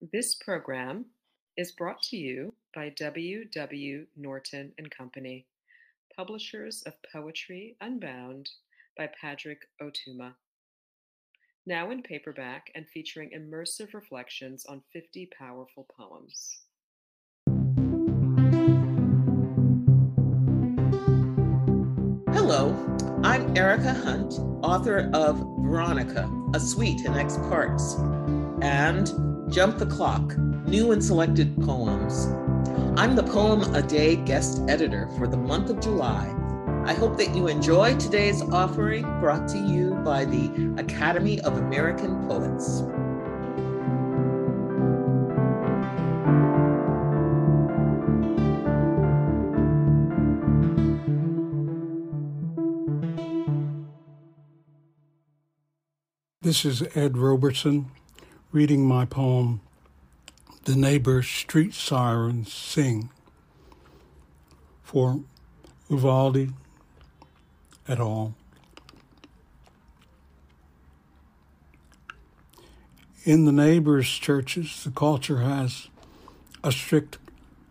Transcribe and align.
This 0.00 0.34
program 0.34 1.04
is 1.58 1.72
brought 1.72 2.00
to 2.04 2.16
you 2.16 2.54
by 2.74 2.88
W. 2.88 3.44
W. 3.44 4.06
Norton 4.16 4.72
and 4.78 4.90
Company, 4.90 5.44
publishers 6.16 6.82
of 6.86 6.94
Poetry 7.12 7.76
Unbound 7.82 8.48
by 8.96 9.10
Padraig 9.20 9.58
Ó 9.82 9.90
Tuama. 9.92 10.32
Now 11.66 11.90
in 11.90 12.02
paperback 12.02 12.70
and 12.74 12.88
featuring 12.88 13.32
immersive 13.36 13.92
reflections 13.92 14.64
on 14.64 14.80
50 14.90 15.28
powerful 15.38 15.86
poems. 15.94 16.60
Hello, 22.32 22.74
I'm 23.22 23.54
Erica 23.54 23.92
Hunt, 23.92 24.32
author 24.64 25.10
of 25.12 25.36
Veronica, 25.60 26.26
A 26.54 26.58
Suite 26.58 27.02
in 27.04 27.12
X 27.18 27.36
Parts, 27.36 27.96
and 28.62 29.29
Jump 29.50 29.78
the 29.78 29.86
Clock, 29.86 30.38
New 30.68 30.92
and 30.92 31.02
Selected 31.02 31.60
Poems. 31.62 32.26
I'm 32.96 33.16
the 33.16 33.24
Poem 33.24 33.74
a 33.74 33.82
Day 33.82 34.14
guest 34.14 34.62
editor 34.68 35.08
for 35.18 35.26
the 35.26 35.36
month 35.36 35.70
of 35.70 35.80
July. 35.80 36.32
I 36.86 36.94
hope 36.94 37.16
that 37.18 37.34
you 37.34 37.48
enjoy 37.48 37.96
today's 37.96 38.42
offering 38.42 39.02
brought 39.18 39.48
to 39.48 39.58
you 39.58 39.96
by 40.04 40.24
the 40.24 40.74
Academy 40.78 41.40
of 41.40 41.56
American 41.58 42.24
Poets. 42.28 42.84
This 56.40 56.64
is 56.64 56.84
Ed 56.94 57.18
Roberson 57.18 57.90
reading 58.52 58.84
my 58.84 59.04
poem, 59.04 59.60
The 60.64 60.74
Neighbor's 60.74 61.28
Street 61.28 61.72
Sirens 61.72 62.52
Sing, 62.52 63.08
for 64.82 65.20
Uvalde 65.88 66.52
et 67.88 68.00
al. 68.00 68.34
In 73.24 73.44
the 73.44 73.52
neighbors' 73.52 74.08
churches, 74.08 74.82
the 74.82 74.90
culture 74.90 75.38
has 75.38 75.86
a 76.64 76.72
strict 76.72 77.18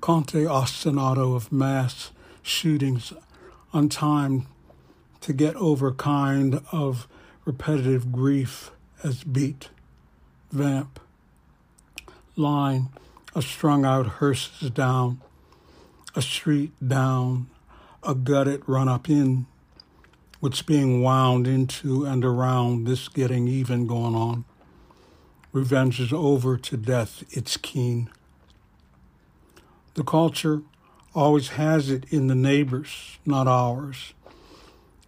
canto 0.00 0.44
ostinato 0.44 1.34
of 1.34 1.50
mass 1.50 2.12
shootings 2.40 3.12
on 3.72 3.88
time 3.88 4.46
to 5.22 5.32
get 5.32 5.56
over 5.56 5.90
kind 5.90 6.62
of 6.70 7.08
repetitive 7.44 8.12
grief 8.12 8.70
as 9.02 9.24
beat, 9.24 9.70
vamp, 10.50 11.00
line, 12.36 12.88
a 13.34 13.42
strung 13.42 13.84
out 13.84 14.06
hearses 14.06 14.70
down, 14.70 15.20
a 16.14 16.22
street 16.22 16.72
down, 16.86 17.48
a 18.02 18.14
gutted 18.14 18.62
run 18.66 18.88
up 18.88 19.08
in, 19.08 19.46
what's 20.40 20.62
being 20.62 21.02
wound 21.02 21.46
into 21.46 22.04
and 22.04 22.24
around 22.24 22.84
this 22.84 23.08
getting 23.08 23.48
even 23.48 23.86
going 23.86 24.14
on. 24.14 24.44
Revenge 25.52 26.00
is 26.00 26.12
over 26.12 26.56
to 26.56 26.76
death, 26.76 27.24
it's 27.30 27.56
keen. 27.56 28.10
The 29.94 30.04
culture 30.04 30.62
always 31.14 31.48
has 31.50 31.90
it 31.90 32.04
in 32.10 32.28
the 32.28 32.34
neighbors, 32.34 33.18
not 33.26 33.48
ours. 33.48 34.14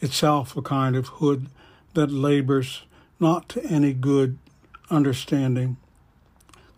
Itself 0.00 0.56
a 0.56 0.62
kind 0.62 0.96
of 0.96 1.06
hood 1.06 1.48
that 1.94 2.10
labors 2.10 2.82
not 3.18 3.48
to 3.50 3.64
any 3.64 3.94
good 3.94 4.38
understanding. 4.90 5.76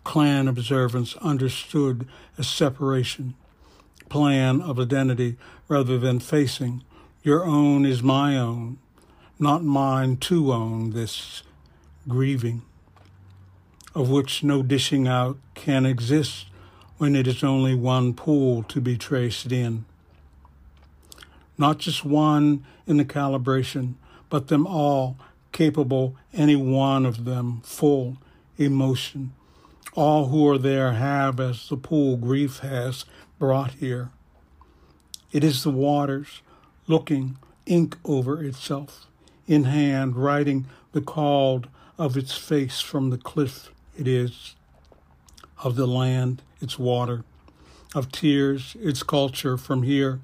Clan 0.03 0.47
observance 0.47 1.15
understood 1.17 2.07
as 2.37 2.47
separation, 2.47 3.35
plan 4.09 4.61
of 4.61 4.79
identity 4.79 5.35
rather 5.67 5.97
than 5.97 6.19
facing. 6.19 6.83
Your 7.23 7.45
own 7.45 7.85
is 7.85 8.01
my 8.01 8.37
own, 8.37 8.77
not 9.37 9.63
mine 9.63 10.17
to 10.17 10.53
own 10.53 10.91
this 10.91 11.43
grieving, 12.07 12.61
of 13.93 14.09
which 14.09 14.43
no 14.43 14.63
dishing 14.63 15.07
out 15.07 15.37
can 15.55 15.85
exist 15.85 16.45
when 16.97 17.15
it 17.15 17.27
is 17.27 17.43
only 17.43 17.75
one 17.75 18.13
pool 18.13 18.63
to 18.63 18.79
be 18.79 18.97
traced 18.97 19.51
in. 19.51 19.85
Not 21.57 21.79
just 21.79 22.05
one 22.05 22.65
in 22.85 22.97
the 22.97 23.05
calibration, 23.05 23.95
but 24.29 24.47
them 24.47 24.65
all 24.65 25.17
capable, 25.57 26.15
any 26.33 26.55
one 26.55 27.03
of 27.03 27.25
them 27.25 27.59
full 27.63 28.15
emotion. 28.59 29.33
All 29.95 30.27
who 30.27 30.47
are 30.47 30.59
there 30.59 30.93
have, 30.93 31.39
as 31.39 31.67
the 31.67 31.77
pool 31.77 32.15
grief 32.15 32.59
has 32.59 33.05
brought 33.39 33.71
here. 33.71 34.11
It 35.31 35.43
is 35.43 35.63
the 35.63 35.71
waters 35.71 36.43
looking 36.85 37.37
ink 37.65 37.97
over 38.05 38.43
itself, 38.43 39.07
in 39.47 39.63
hand, 39.63 40.15
writing 40.15 40.67
the 40.91 41.01
called 41.01 41.69
of 41.97 42.15
its 42.15 42.37
face 42.37 42.79
from 42.79 43.09
the 43.09 43.17
cliff 43.17 43.71
it 43.97 44.07
is, 44.07 44.55
of 45.63 45.75
the 45.75 45.87
land, 45.87 46.43
its 46.61 46.77
water, 46.77 47.23
of 47.95 48.11
tears, 48.11 48.77
its 48.79 49.01
culture 49.01 49.57
from 49.57 49.81
here. 49.81 50.19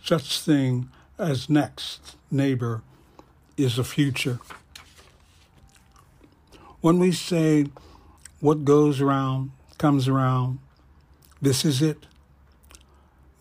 Such 0.00 0.38
thing 0.38 0.90
as 1.18 1.50
next 1.50 2.16
neighbor 2.30 2.84
is 3.56 3.76
the 3.76 3.84
future. 3.84 4.38
When 6.80 6.98
we 6.98 7.12
say 7.12 7.66
what 8.40 8.64
goes 8.64 9.00
around 9.00 9.52
comes 9.78 10.08
around, 10.08 10.58
this 11.40 11.64
is 11.64 11.80
it. 11.80 12.06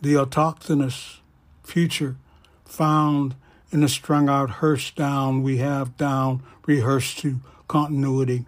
The 0.01 0.13
autochthonous 0.13 1.17
future 1.63 2.15
found 2.65 3.35
in 3.71 3.81
the 3.81 3.89
strung 3.89 4.29
out 4.29 4.49
hearse 4.49 4.91
down 4.91 5.41
we 5.41 5.57
have 5.57 5.97
down 5.97 6.43
rehearsed 6.65 7.19
to 7.19 7.39
continuity. 7.67 8.45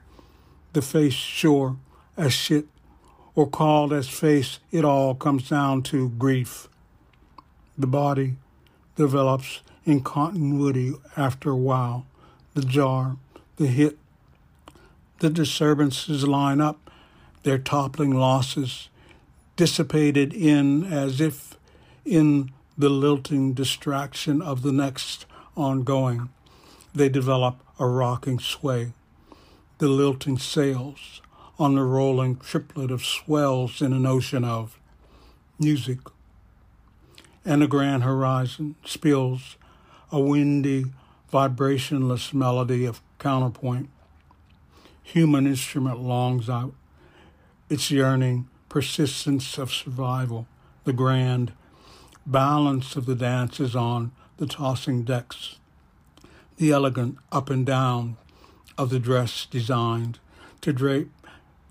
The 0.73 0.81
face 0.81 1.13
sure 1.13 1.77
as 2.15 2.33
shit 2.33 2.67
or 3.33 3.47
called 3.47 3.91
as 3.91 4.07
face, 4.07 4.59
it 4.71 4.85
all 4.85 5.15
comes 5.15 5.49
down 5.49 5.83
to 5.83 6.09
grief. 6.09 6.69
The 7.77 7.87
body 7.87 8.35
develops 8.95 9.61
in 9.85 10.01
continuity 10.01 10.93
after 11.15 11.51
a 11.51 11.55
while. 11.55 12.05
The 12.53 12.63
jar, 12.63 13.17
the 13.57 13.67
hit, 13.67 13.97
the 15.19 15.29
disturbances 15.29 16.27
line 16.27 16.59
up, 16.59 16.89
their 17.43 17.57
toppling 17.57 18.11
losses, 18.11 18.89
dissipated 19.55 20.33
in 20.33 20.83
as 20.91 21.21
if 21.21 21.57
in 22.03 22.51
the 22.77 22.89
lilting 22.89 23.53
distraction 23.53 24.41
of 24.41 24.61
the 24.61 24.71
next 24.71 25.25
ongoing. 25.55 26.29
They 26.93 27.09
develop 27.09 27.59
a 27.79 27.87
rocking 27.87 28.39
sway. 28.39 28.93
The 29.77 29.87
lilting 29.87 30.37
sails 30.37 31.21
on 31.57 31.75
the 31.75 31.83
rolling 31.83 32.37
triplet 32.37 32.91
of 32.91 33.05
swells 33.05 33.81
in 33.81 33.93
an 33.93 34.05
ocean 34.05 34.43
of 34.43 34.79
music. 35.59 35.99
And 37.45 37.61
a 37.61 37.67
grand 37.67 38.03
horizon 38.03 38.75
spills 38.83 39.57
a 40.11 40.19
windy, 40.19 40.85
vibrationless 41.31 42.33
melody 42.33 42.85
of 42.85 43.01
counterpoint. 43.19 43.89
Human 45.03 45.45
instrument 45.45 45.99
longs 45.99 46.49
out, 46.49 46.73
its 47.69 47.91
yearning 47.91 48.47
persistence 48.69 49.57
of 49.57 49.71
survival, 49.71 50.47
the 50.83 50.93
grand 50.93 51.53
balance 52.25 52.95
of 52.95 53.05
the 53.05 53.15
dances 53.15 53.75
on 53.75 54.11
the 54.37 54.47
tossing 54.47 55.03
decks, 55.03 55.57
the 56.57 56.71
elegant 56.71 57.17
up 57.31 57.49
and 57.49 57.65
down 57.65 58.17
of 58.77 58.89
the 58.89 58.99
dress 58.99 59.45
designed 59.45 60.19
to 60.61 60.73
drape 60.73 61.11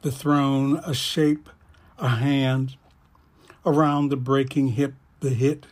the 0.03 0.12
throne, 0.12 0.77
a 0.84 0.95
shape, 0.95 1.48
a 1.98 2.09
hand, 2.09 2.77
around 3.65 4.10
the 4.10 4.16
breaking 4.16 4.69
hip, 4.69 4.95
the 5.21 5.30
hit, 5.30 5.66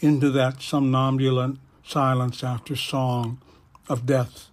into 0.00 0.30
that 0.30 0.56
somnambulant 0.58 1.58
silence 1.88 2.44
after 2.44 2.76
song 2.76 3.40
of 3.88 4.04
death, 4.04 4.48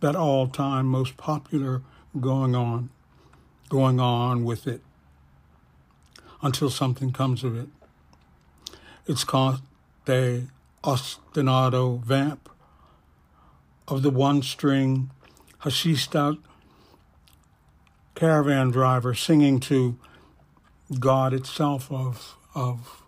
that 0.00 0.16
all 0.16 0.48
time 0.48 0.86
most 0.86 1.16
popular 1.16 1.82
going 2.18 2.54
on, 2.54 2.88
going 3.68 4.00
on 4.00 4.44
with 4.44 4.66
it 4.66 4.80
until 6.40 6.70
something 6.70 7.12
comes 7.12 7.44
of 7.44 7.56
it. 7.56 7.68
It's 9.06 9.24
called 9.24 9.60
the 10.06 10.46
ostinato 10.82 12.02
vamp 12.02 12.48
of 13.86 14.02
the 14.02 14.10
one 14.10 14.42
string 14.42 15.10
hashish 15.58 16.14
out 16.14 16.38
caravan 18.14 18.70
driver 18.70 19.14
singing 19.14 19.60
to 19.60 19.98
God 20.98 21.34
itself 21.34 21.92
of, 21.92 22.36
of, 22.54 23.02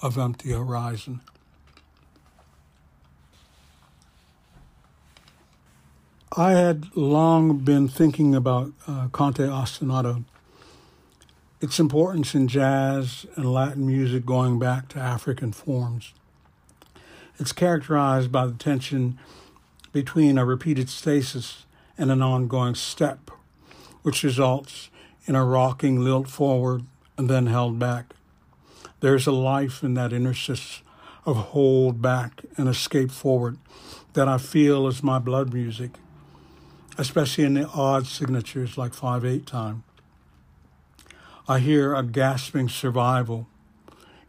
of 0.00 0.16
empty 0.16 0.52
horizon. 0.52 1.20
I 6.36 6.52
had 6.52 6.96
long 6.96 7.58
been 7.58 7.88
thinking 7.88 8.36
about 8.36 8.70
uh, 8.86 9.08
Canto 9.12 9.48
ostinato, 9.48 10.22
its 11.60 11.80
importance 11.80 12.36
in 12.36 12.46
jazz 12.46 13.26
and 13.34 13.52
Latin 13.52 13.84
music 13.84 14.24
going 14.24 14.60
back 14.60 14.86
to 14.90 15.00
African 15.00 15.50
forms. 15.50 16.14
It's 17.40 17.50
characterized 17.50 18.30
by 18.30 18.46
the 18.46 18.52
tension 18.52 19.18
between 19.92 20.38
a 20.38 20.44
repeated 20.44 20.88
stasis 20.88 21.66
and 21.98 22.12
an 22.12 22.22
ongoing 22.22 22.76
step, 22.76 23.32
which 24.02 24.22
results 24.22 24.88
in 25.26 25.34
a 25.34 25.44
rocking 25.44 25.98
lilt 25.98 26.28
forward 26.28 26.84
and 27.18 27.28
then 27.28 27.48
held 27.48 27.80
back. 27.80 28.14
There's 29.00 29.26
a 29.26 29.32
life 29.32 29.82
in 29.82 29.94
that 29.94 30.12
interstice 30.12 30.82
of 31.26 31.34
hold 31.36 32.00
back 32.00 32.42
and 32.56 32.68
escape 32.68 33.10
forward 33.10 33.58
that 34.12 34.28
I 34.28 34.38
feel 34.38 34.86
is 34.86 35.02
my 35.02 35.18
blood 35.18 35.52
music, 35.52 35.98
especially 37.00 37.44
in 37.44 37.54
the 37.54 37.66
odd 37.68 38.06
signatures 38.06 38.76
like 38.76 38.92
5 38.92 39.24
8 39.24 39.46
time. 39.46 39.84
I 41.48 41.58
hear 41.58 41.94
a 41.94 42.02
gasping 42.02 42.68
survival 42.68 43.48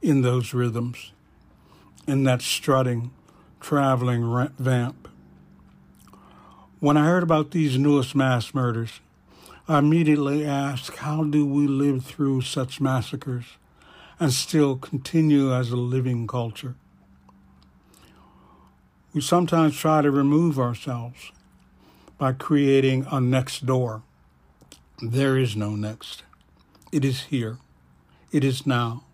in 0.01 0.21
those 0.21 0.53
rhythms, 0.53 1.11
in 2.07 2.23
that 2.23 2.41
strutting, 2.41 3.11
traveling 3.59 4.49
vamp. 4.57 5.09
When 6.79 6.95
I 6.95 7.05
heard 7.05 7.23
about 7.23 7.51
these 7.51 7.77
newest 7.77 8.15
mass 8.15 8.53
murders, 8.53 9.01
I 9.67 9.79
immediately 9.79 10.45
asked, 10.45 10.95
how 10.97 11.25
do 11.25 11.45
we 11.45 11.67
live 11.67 12.05
through 12.05 12.41
such 12.41 12.79
massacres 12.79 13.57
and 14.17 14.31
still 14.31 14.77
continue 14.77 15.53
as 15.53 15.71
a 15.71 15.75
living 15.75 16.25
culture? 16.25 16.75
We 19.13 19.19
sometimes 19.19 19.77
try 19.77 20.01
to 20.01 20.09
remove 20.09 20.57
ourselves 20.57 21.33
by 22.21 22.31
creating 22.31 23.03
a 23.11 23.19
next 23.19 23.65
door. 23.65 24.03
There 25.01 25.39
is 25.39 25.55
no 25.55 25.71
next. 25.71 26.21
It 26.91 27.03
is 27.03 27.21
here. 27.21 27.57
It 28.31 28.43
is 28.43 28.67
now. 28.67 29.05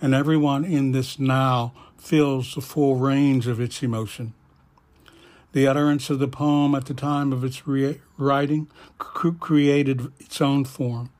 And 0.00 0.14
everyone 0.14 0.64
in 0.64 0.92
this 0.92 1.18
now 1.18 1.74
feels 1.98 2.54
the 2.54 2.62
full 2.62 2.96
range 2.96 3.46
of 3.46 3.60
its 3.60 3.82
emotion. 3.82 4.32
The 5.52 5.66
utterance 5.66 6.08
of 6.08 6.20
the 6.20 6.26
poem 6.26 6.74
at 6.74 6.86
the 6.86 6.94
time 6.94 7.34
of 7.34 7.44
its 7.44 7.68
re- 7.68 8.00
writing 8.16 8.68
created 8.96 10.10
its 10.18 10.40
own 10.40 10.64
form. 10.64 11.10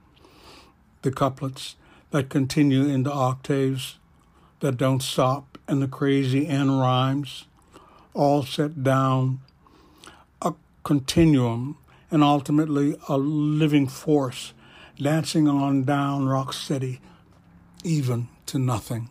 The 1.02 1.12
couplets 1.12 1.76
that 2.10 2.30
continue 2.30 2.86
into 2.86 3.12
octaves 3.12 3.98
that 4.60 4.78
don't 4.78 5.02
stop, 5.02 5.58
and 5.68 5.82
the 5.82 5.88
crazy 5.88 6.46
end 6.46 6.80
rhymes, 6.80 7.44
all 8.14 8.44
set 8.44 8.82
down 8.82 9.40
continuum 10.88 11.76
and 12.10 12.24
ultimately 12.24 12.96
a 13.10 13.18
living 13.18 13.86
force 13.86 14.54
dancing 14.96 15.46
on 15.46 15.84
down 15.84 16.26
rock 16.26 16.54
City, 16.54 16.98
even 17.84 18.26
to 18.46 18.58
nothing. 18.58 19.10